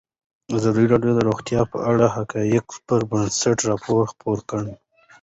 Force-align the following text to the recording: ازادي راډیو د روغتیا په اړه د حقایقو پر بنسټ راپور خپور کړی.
ازادي 0.57 0.85
راډیو 0.93 1.11
د 1.15 1.19
روغتیا 1.29 1.61
په 1.71 1.77
اړه 1.91 1.97
د 2.09 2.13
حقایقو 2.15 2.75
پر 2.87 2.99
بنسټ 3.11 3.57
راپور 3.69 4.01
خپور 4.11 4.37
کړی. 4.49 4.73